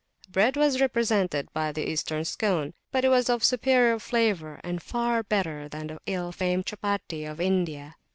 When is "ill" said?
6.07-6.31